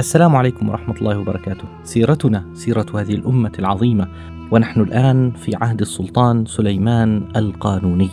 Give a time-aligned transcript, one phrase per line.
[0.00, 1.64] السلام عليكم ورحمة الله وبركاته.
[1.84, 4.08] سيرتنا سيرة هذه الأمة العظيمة،
[4.50, 8.10] ونحن الآن في عهد السلطان سليمان القانوني.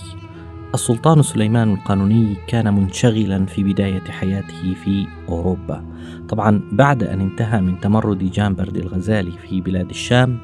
[0.74, 5.84] السلطان سليمان القانوني كان منشغلا في بداية حياته في أوروبا.
[6.30, 10.38] طبعا بعد أن انتهى من تمرد جانبرد الغزالي في بلاد الشام،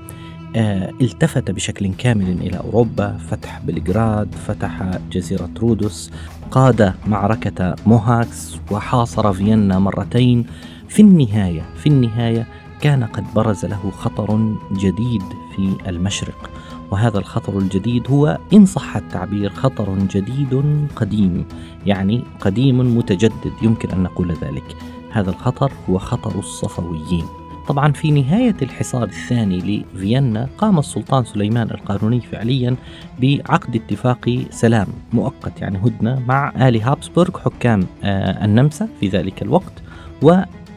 [0.56, 6.12] آه، التفت بشكل كامل إلى أوروبا فتح بلغراد فتح جزيرة رودوس
[6.52, 10.46] قاد معركة موهاكس وحاصر فيينا مرتين
[10.94, 12.48] في النهاية في النهاية
[12.82, 15.24] كان قد برز له خطر جديد
[15.56, 16.50] في المشرق
[16.92, 20.64] وهذا الخطر الجديد هو إن صح التعبير خطر جديد
[20.96, 21.46] قديم
[21.86, 24.76] يعني قديم متجدد يمكن أن نقول ذلك.
[25.12, 27.26] هذا الخطر هو خطر الصفويين.
[27.68, 32.76] طبعا في نهاية الحصار الثاني لفيينا قام السلطان سليمان القانوني فعليا
[33.22, 39.74] بعقد اتفاق سلام مؤقت يعني هدنة مع آل هابسبورغ حكام آه، النمسا في ذلك الوقت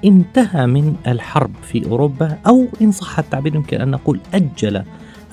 [0.07, 4.83] انتهى من الحرب في أوروبا أو إن صح التعبير يمكن أن نقول أجل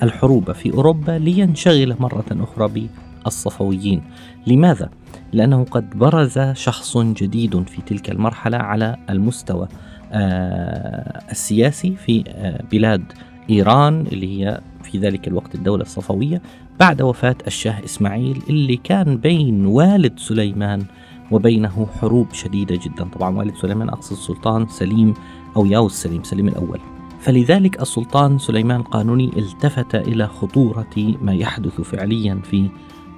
[0.02, 2.88] الحروب في أوروبا لينشغل مرة أخرى
[3.24, 4.02] بالصفويين.
[4.46, 4.90] لماذا؟
[5.32, 9.68] لأنه قد برز شخص جديد في تلك المرحلة على المستوى
[10.12, 13.04] آه، السياسي في آه، بلاد
[13.50, 16.42] إيران اللي هي في ذلك الوقت الدولة الصفوية
[16.80, 20.84] بعد وفاة الشاه إسماعيل اللي كان بين والد سليمان
[21.30, 23.04] وبينه حروب شديدة جدا.
[23.04, 25.14] طبعا والد سليمان أقصد السلطان سليم
[25.56, 26.80] أو ياوس سليم سليم الأول.
[27.20, 32.68] فلذلك السلطان سليمان القانوني التفت إلى خطورة ما يحدث فعليا في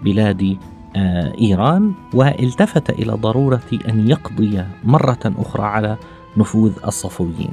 [0.03, 0.57] بلاد
[0.97, 5.97] آه، إيران والتفت إلى ضرورة أن يقضي مرة أخرى على
[6.37, 7.51] نفوذ الصفويين.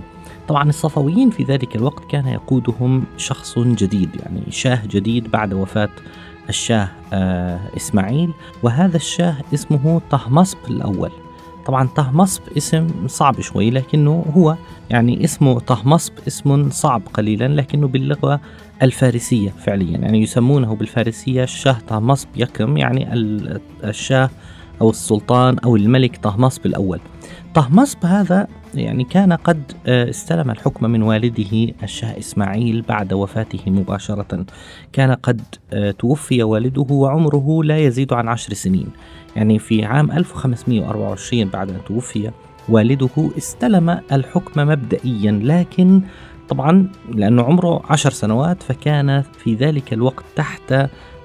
[0.47, 5.90] طبعا الصفويين في ذلك الوقت كان يقودهم شخص جديد يعني شاه جديد بعد وفاة
[6.50, 8.34] الشاه آه إسماعيل
[8.64, 11.12] وهذا الشاه اسمه طهمصب الأول.
[11.66, 14.56] طبعا طهمصب اسم صعب شوي لكنه هو
[14.90, 18.40] يعني اسمه طهمصب اسم صعب قليلا لكنه باللغة
[18.81, 19.98] الفارسية فعليا.
[19.98, 23.08] يعني يسمونه بالفارسية الشاه طهمصب يكرم يعني
[23.84, 24.30] الشاه
[24.81, 27.00] أو السلطان أو الملك طهمصب الأول.
[27.53, 34.45] طهمصب هذا يعني كان قد آه، استلم الحكم من والده الشاه إسماعيل بعد وفاته مباشرة.
[34.94, 35.41] كان قد
[35.73, 38.88] آه، توفي والده وعمره لا يزيد عن عشر سنين.
[39.35, 42.31] يعني في عام 1524 بعد أن توفي
[42.69, 45.31] والده استلم الحكم مبدئيا.
[45.44, 46.01] لكن
[46.50, 50.73] طبعا لأنه عمره عشر سنوات فكان في ذلك الوقت تحت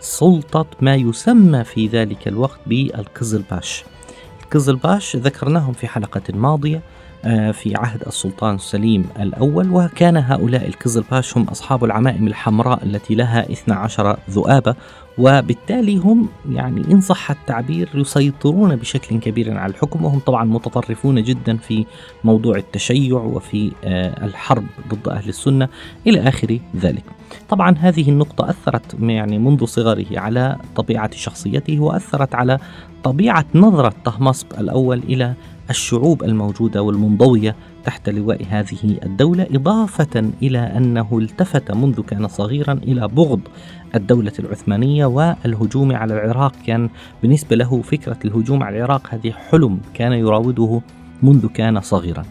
[0.01, 3.85] سلطة ما يسمى في ذلك الوقت بالقزل باش.
[4.43, 6.83] القزل باش ذكرناهم في حلقة ماضية
[7.25, 13.53] آه، في عهد السلطان سليم الأول وكان هؤلاء الكزلباش هم أصحاب العمائم الحمراء التي لها
[13.53, 14.75] 12 ذؤابة
[15.19, 21.57] وبالتالي هم يعني إن صح التعبير يسيطرون بشكل كبير على الحكم وهم طبعا متطرفون جدا
[21.57, 21.85] في
[22.25, 25.69] موضوع التشيع وفي آه، الحرب ضد أهل السنة
[26.07, 27.05] إلى آخر ذلك.
[27.49, 32.59] طبعا هذه النقطة أثرت يعني منذ صغره على طبيعة شخصيته وأثرت على
[33.05, 35.35] طبيعة نظرة طهمصب الأول إلى
[35.71, 37.57] الشعوب الموجودة والمنضوية
[37.89, 43.41] تحت لواء هذه الدولة إضافة إلى أنه التفت منذ كان صغيرا إلى بغض
[43.95, 46.53] الدولة العثمانية والهجوم على العراق.
[46.67, 46.89] كان
[47.23, 50.81] بالنسبة له فكرة الهجوم على العراق هذه حلم كان يراوده
[51.23, 52.25] منذ كان صغيرا.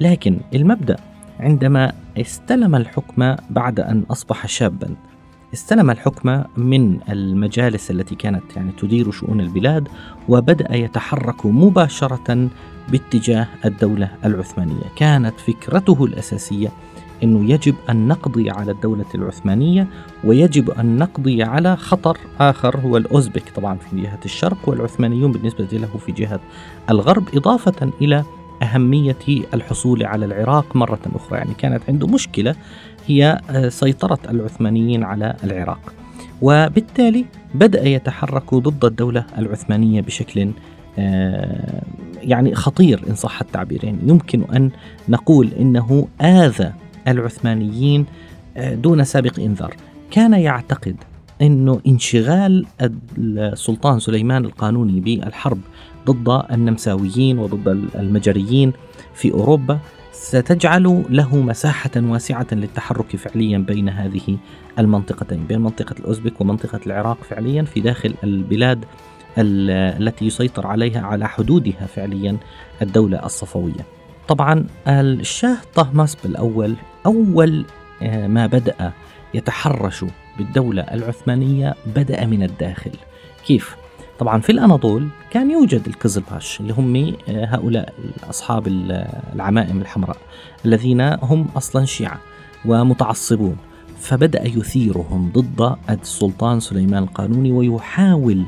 [0.00, 0.96] لكن المبدأ
[1.40, 4.96] عندما استلم الحكم بعد أن أصبح شابا
[5.54, 9.88] استلم الحكم من المجالس التي كانت يعني تدير شؤون البلاد
[10.28, 12.48] وبدأ يتحرك مباشرة
[12.88, 14.84] باتجاه الدولة العثمانية.
[14.96, 16.68] كانت فكرته الأساسية
[17.22, 19.86] أنه يجب أن نقضي على الدولة العثمانية
[20.24, 25.98] ويجب أن نقضي على خطر آخر هو الأوزبك طبعا في جهة الشرق والعثمانيون بالنسبة له
[26.06, 26.40] في جهة
[26.90, 28.24] الغرب إضافة إلى
[28.62, 31.38] أهمية الحصول على العراق مرة أخرى.
[31.38, 32.54] يعني كانت عنده مشكلة
[33.06, 35.92] هي آه، سيطرة العثمانيين على العراق.
[36.42, 40.50] وبالتالي بدأ يتحرك ضد الدولة العثمانية بشكل
[40.98, 41.82] آه،
[42.22, 43.84] يعني خطير إن صح التعبير.
[43.84, 44.70] يعني يمكن أن
[45.08, 46.72] نقول إنه آذى
[47.08, 48.06] العثمانيين
[48.56, 49.76] آه، دون سابق إنذار.
[50.10, 50.96] كان يعتقد
[51.42, 52.66] أنه انشغال
[53.18, 55.58] السلطان سليمان القانوني بالحرب
[56.06, 58.72] ضد النمساويين وضد المجريين
[59.14, 59.78] في أوروبا
[60.12, 64.38] ستجعل له مساحة واسعة للتحرك فعليا بين هذه
[64.78, 68.84] المنطقتين بين منطقة الأوزبك ومنطقة العراق فعليا في داخل البلاد
[69.38, 72.36] التي يسيطر عليها على حدودها فعليا
[72.82, 73.86] الدولة الصفوية
[74.28, 76.74] طبعا الشاه طهماسب الأول
[77.06, 77.64] أول
[78.02, 78.92] آه، ما بدأ
[79.34, 80.04] يتحرش
[80.38, 82.92] بالدولة العثمانية بدأ من الداخل
[83.46, 83.76] كيف؟
[84.22, 86.96] طبعا في الأناضول كان يوجد الكزلباش اللي هم
[87.28, 87.94] آه، هؤلاء
[88.30, 88.68] أصحاب
[89.34, 90.16] العمائم الحمراء
[90.66, 92.20] الذين هم أصلا شيعة
[92.64, 93.56] ومتعصبون.
[94.00, 98.44] فبدأ يثيرهم ضد السلطان سليمان القانوني ويحاول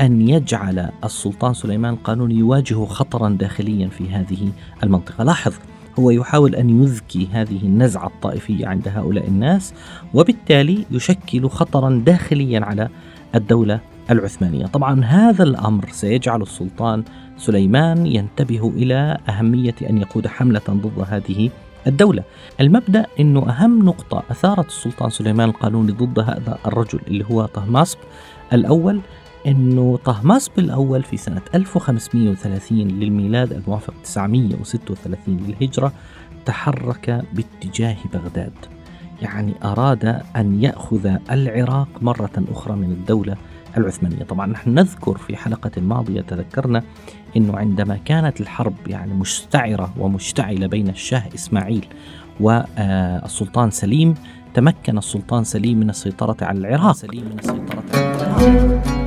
[0.00, 4.52] أن يجعل السلطان سليمان القانوني يواجه خطرا داخليا في هذه
[4.82, 5.24] المنطقة.
[5.24, 5.52] لاحظ
[5.98, 9.74] هو يحاول أن يذكي هذه النزعة الطائفية عند هؤلاء الناس
[10.14, 12.88] وبالتالي يشكل خطرا داخليا على
[13.34, 14.66] الدولة العثمانية.
[14.66, 17.04] طبعا هذا الأمر سيجعل السلطان
[17.36, 21.50] سليمان ينتبه إلى أهمية أن يقود حملة ضد هذه
[21.86, 22.22] الدولة.
[22.60, 27.98] المبدأ أنه أهم نقطة أثارت السلطان سليمان القانوني ضد هذا الرجل اللي هو طهماسب
[28.52, 29.00] الأول
[29.46, 35.92] أنه طهماسب الأول في سنة 1530 للميلاد الموافق 936 للهجرة
[36.46, 38.52] تحرك باتجاه بغداد.
[39.22, 43.36] يعني أراد أن يأخذ العراق مرة أخرى من الدولة
[43.76, 44.24] العثمانية.
[44.24, 46.82] طبعا نحن نذكر في حلقة ماضية تذكرنا
[47.36, 51.86] أنه عندما كانت الحرب يعني مستعرة ومشتعلة بين الشاه إسماعيل
[52.40, 54.14] والسلطان سليم
[54.54, 56.92] تمكن السلطان سليم من السيطرة على العراق.
[56.92, 58.99] سليم من السيطرة على العراق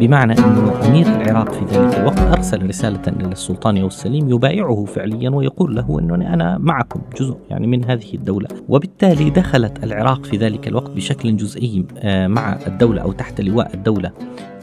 [0.00, 5.30] بمعنى أن أمير العراق في ذلك الوقت أرسل رسالة إلى السلطان يوسف السليم يبايعه فعليا
[5.30, 8.48] ويقول له أنني أنا معكم جزء يعني من هذه الدولة.
[8.68, 14.10] وبالتالي دخلت العراق في ذلك الوقت بشكل جزئي آه، مع الدولة أو تحت لواء الدولة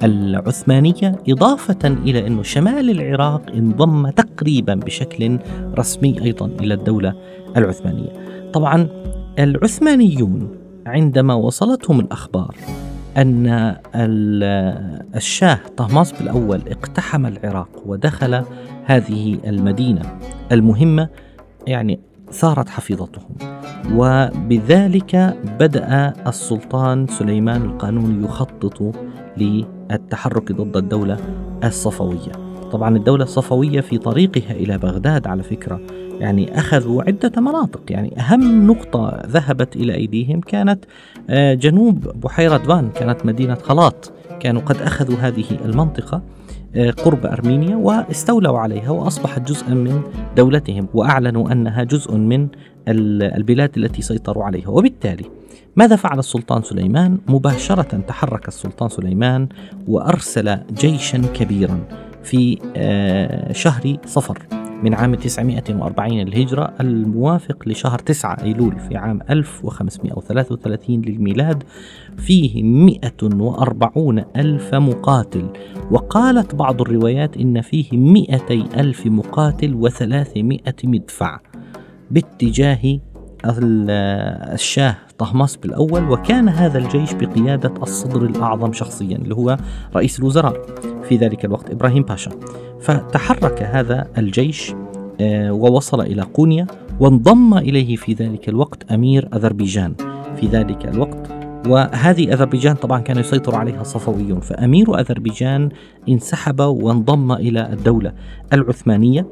[0.04, 5.40] العثمانية إضافة إلى أن شمال العراق انضم تقريبا بشكل
[5.76, 7.14] رسمي أيضا إلى الدولة
[7.58, 8.10] العثمانية.
[8.54, 8.88] طبعا
[9.40, 10.50] العثمانيون
[10.86, 12.56] عندما وصلتهم الأخبار
[13.18, 13.76] أن
[15.16, 18.44] الشاه طهماسب الأول اقتحم العراق ودخل
[18.86, 20.02] هذه المدينة.
[20.52, 21.10] المهمة
[21.68, 22.00] يعني
[22.32, 23.36] ثارت حفيظتهم.
[23.94, 28.96] وبذلك بدأ السلطان سليمان القانوني يخطط
[29.38, 31.18] للتحرك ضد الدولة
[31.64, 32.47] الصفوية.
[32.72, 35.80] طبعا الدولة الصفوية في طريقها إلى بغداد على فكرة
[36.20, 40.86] يعني أخذوا عدة مناطق يعني أهم نقطة ذهبت إلى أيديهم كانت
[41.30, 46.22] آه، جنوب بحيرة فان كانت مدينة خلاط كانوا قد أخذوا هذه المنطقة
[46.76, 50.02] آه، قرب أرمينيا واستولوا عليها وأصبحت جزءا من
[50.38, 52.48] دولتهم وأعلنوا أنها جزء من
[52.88, 55.26] البلاد التي سيطروا عليها وبالتالي
[55.76, 59.48] ماذا فعل السلطان سليمان؟ مباشرة تحرك السلطان سليمان
[59.88, 61.80] وأرسل جيشا كبيرا
[62.24, 64.38] في آه، شهر صفر
[64.84, 71.64] من عام 940 للهجرة الموافق لشهر 9 أيلول في عام 1533 للميلاد
[72.18, 75.50] فيه 140 ألف مقاتل.
[75.92, 81.40] وقالت بعض الروايات إن فيه 200 ألف مقاتل و300 مدفع
[82.12, 83.00] باتجاه
[83.50, 89.58] الشاه طهماسب الأول وكان هذا الجيش بقيادة الصدر الأعظم شخصيا اللي هو
[89.96, 90.62] رئيس الوزراء
[91.10, 92.32] في ذلك الوقت إبراهيم باشا.
[92.82, 94.74] فتحرك هذا الجيش
[95.22, 96.68] آه، ووصل إلى قونيا
[97.00, 99.94] وانضم إليه في ذلك الوقت أمير أذربيجان.
[100.40, 101.30] في ذلك الوقت
[101.68, 105.70] وهذه أذربيجان طبعا كان يسيطر عليها الصفويون فأمير أذربيجان
[106.10, 108.14] انسحب وانضم إلى الدولة
[108.54, 109.26] العثمانية.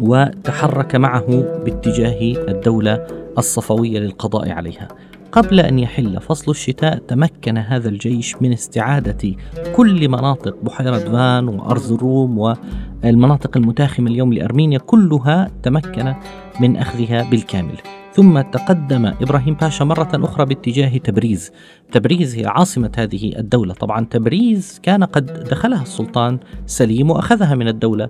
[0.00, 1.26] وتحرك معه
[1.64, 3.06] باتجاه الدولة
[3.38, 4.88] الصفوية للقضاء عليها.
[5.32, 9.34] قبل أن يحل فصل الشتاء تمكن هذا الجيش من استعادة
[9.76, 16.14] كل مناطق بحيرة فان وأرز الروم والمناطق المتاخمة اليوم لأرمينيا كلها تمكن
[16.60, 17.76] من أخذها بالكامل.
[18.16, 21.52] ثم تقدم إبراهيم باشا مرة أخرى باتجاه تبريز.
[21.92, 23.74] تبريز هي عاصمة هذه الدولة.
[23.74, 28.08] طبعا تبريز كان قد دخلها السلطان سليم وأخذها من الدولة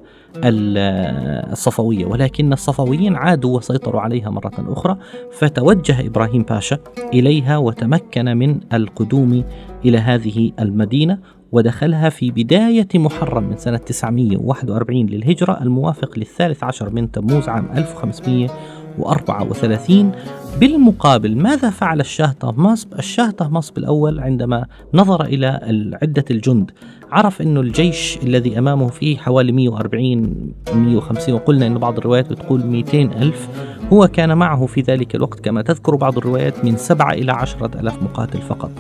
[1.53, 4.97] الصفوية ولكن الصفويين عادوا وسيطروا عليها مرة أخرى.
[5.33, 6.79] فتوجه إبراهيم باشا
[7.15, 9.45] إليها وتمكن من القدوم
[9.85, 11.19] إلى هذه المدينة
[11.53, 18.49] ودخلها في بداية محرم من سنة 941 للهجرة الموافق للثالث عشر من تموز عام 1500
[18.99, 20.13] وثلاثين
[20.61, 21.37] بالمقابل.
[21.37, 25.49] ماذا فعل الشاه طهماسب؟ الشاه طهماسب الأول عندما نظر إلى
[26.03, 26.71] عدة الجند
[27.13, 33.03] عرف أنه الجيش الذي أمامه فيه حوالي 140 150 وقلنا أن بعض الروايات بتقول 200
[33.03, 33.49] ألف.
[33.93, 38.03] هو كان معه في ذلك الوقت كما تذكر بعض الروايات من سبعة إلى عشرة ألاف
[38.03, 38.71] مقاتل فقط.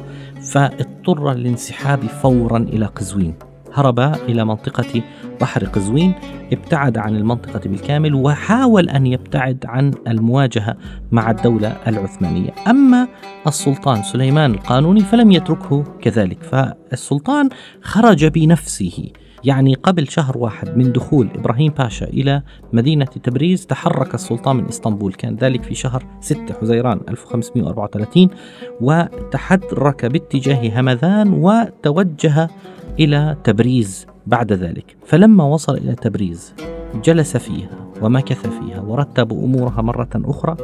[0.52, 3.34] فاضطر للانسحاب فورا إلى قزوين.
[3.76, 5.02] هرب إلى منطقة
[5.40, 6.14] بحر قزوين
[6.52, 10.76] ابتعد عن المنطقة بالكامل وحاول أن يبتعد عن المواجهة
[11.12, 12.50] مع الدولة العثمانية.
[12.68, 13.08] أما
[13.46, 17.48] السلطان سليمان القانوني فلم يتركه كذلك فالسلطان
[17.82, 19.10] خرج بنفسه.
[19.44, 22.42] يعني قبل شهر واحد من دخول إبراهيم باشا إلى
[22.72, 25.12] مدينة تبريز تحرك السلطان من إسطنبول.
[25.12, 28.28] كان ذلك في شهر 6 حزيران 1534
[28.80, 32.48] وتحرك باتجاه همذان وتوجه
[33.00, 34.96] إلى تبريز بعد ذلك.
[35.06, 36.54] فلما وصل إلى تبريز
[37.04, 40.56] جلس فيها ومكث فيها ورتب أمورها مرة أخرى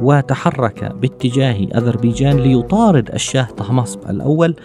[0.00, 4.56] وتحرك باتجاه أذربيجان ليطارد الشاه طهماسب الأول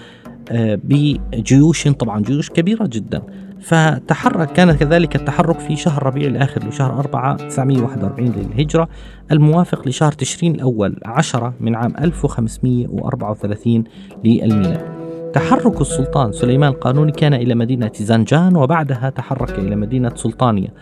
[0.51, 3.21] آه، بجيوش طبعا جيوش كبيرة جدا.
[3.61, 8.89] فتحرك كان كذلك التحرك في شهر ربيع الآخر لشهر 4 941 للهجرة
[9.31, 13.83] الموافق لشهر تشرين الأول 10 من عام 1534
[14.23, 15.00] للميلاد.
[15.33, 20.73] تحرك السلطان سليمان القانوني كان إلى مدينة زنجان وبعدها تحرك إلى مدينة سلطانية.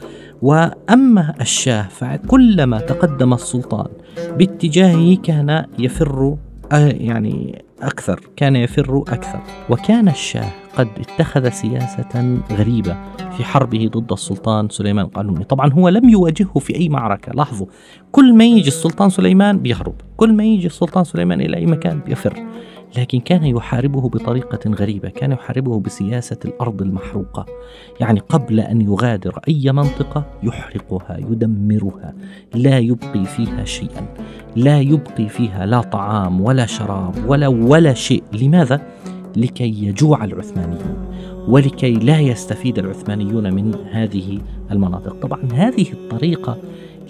[0.42, 3.88] وأما الشاه فكلما تقدم السلطان
[4.38, 6.38] باتجاهه كان يفر
[6.72, 9.40] آه، يعني أكثر كان يفر أكثر.
[9.70, 12.98] وكان الشاه قد اتخذ سياسة غريبة
[13.38, 15.44] في حربه ضد السلطان سليمان القانوني.
[15.44, 17.68] طبعا هو لم يواجهه في أي معركة لاحظوا.
[18.12, 22.34] كل ما يجي السلطان سليمان بيهرب كل ما يجي السلطان سليمان إلى أي مكان بيفر.
[22.98, 27.46] لكن كان يحاربه بطريقة غريبة كان يحاربه بسياسة الأرض المحروقة.
[28.00, 32.14] يعني قبل أن يغادر أي منطقة يحرقها يدمرها.
[32.56, 34.16] لا يبقي فيها شيئا.
[34.56, 38.24] لا يبقي فيها لا طعام ولا شراب ولا ولا شيء.
[38.34, 38.82] لماذا؟
[39.36, 41.08] لكي يجوع العثمانيون
[41.48, 44.40] ولكي لا يستفيد العثمانيون من هذه
[44.72, 45.16] المناطق.
[45.22, 46.58] طبعا هذه الطريقة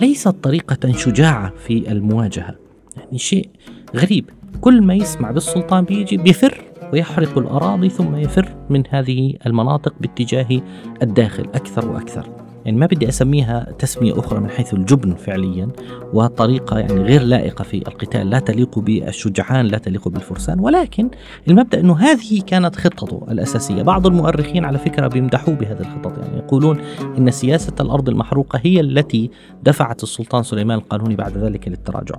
[0.01, 2.55] ليست طريقة شجاعة في المواجهة.
[2.97, 3.49] يعني شيء
[3.95, 4.29] غريب.
[4.61, 6.61] كل ما يسمع بالسلطان بيجي بيفر
[6.93, 10.61] ويحرق الأراضي ثم يفر من هذه المناطق باتجاه
[11.01, 12.38] الداخل أكثر وأكثر.
[12.65, 15.67] يعني ما بدي أسميها تسمية أخرى من حيث الجبن فعليا
[16.13, 20.59] وطريقة يعني غير لائقة في القتال لا تليق بالشجعان لا تليق بالفرسان.
[20.59, 21.09] ولكن
[21.47, 23.81] المبدأ إنه هذه كانت خطته الأساسية.
[23.81, 26.17] بعض المؤرخين على فكرة بيمدحوه بهذه الخطط.
[26.17, 26.79] يعني يقولون
[27.17, 29.31] إن سياسة الأرض المحروقة هي التي
[29.63, 32.15] دفعت السلطان سليمان القانوني بعد ذلك للتراجع.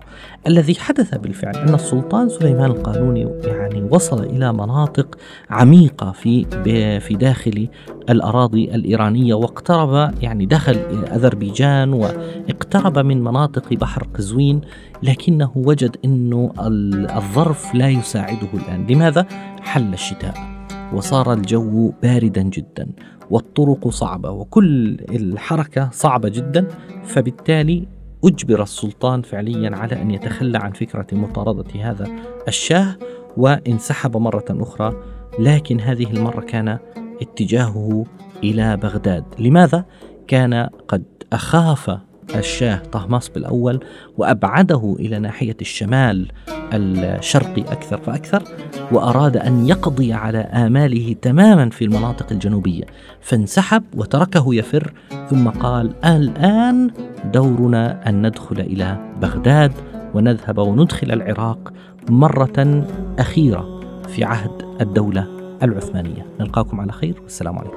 [0.46, 5.18] الذي حدث بالفعل أن السلطان سليمان القانوني يعني وصل إلى مناطق
[5.50, 6.44] عميقة في
[7.00, 7.68] في داخل
[8.10, 10.76] الأراضي الإيرانية واقترب يعني يعني دخل
[11.12, 14.60] أذربيجان واقترب من مناطق بحر قزوين
[15.02, 16.52] لكنه وجد أنه
[17.16, 19.26] الظرف لا يساعده الآن لماذا؟
[19.62, 20.34] حل الشتاء
[20.92, 22.88] وصار الجو باردا جدا
[23.30, 26.68] والطرق صعبة وكل الحركة صعبة جدا
[27.04, 27.86] فبالتالي
[28.24, 32.08] أجبر السلطان فعليا على أن يتخلى عن فكرة مطاردة هذا
[32.48, 32.96] الشاه
[33.36, 34.96] وانسحب مرة أخرى
[35.38, 36.78] لكن هذه المرة كان
[37.22, 38.04] اتجاهه
[38.44, 39.84] إلى بغداد لماذا؟
[40.30, 41.98] كان قد أخاف
[42.36, 43.80] الشاه طهماسب الأول
[44.18, 46.32] وأبعده إلى ناحية الشمال
[46.72, 48.42] الشرقي أكثر فأكثر
[48.92, 52.84] وأراد أن يقضي على آماله تماما في المناطق الجنوبية
[53.20, 54.92] فانسحب وتركه يفر
[55.30, 56.90] ثم قال الآن
[57.32, 59.72] دورنا أن ندخل إلى بغداد
[60.14, 61.72] ونذهب وندخل العراق
[62.08, 62.86] مرة
[63.18, 65.26] أخيرة في عهد الدولة
[65.62, 66.26] العثمانية.
[66.40, 67.76] نلقاكم على خير والسلام عليكم.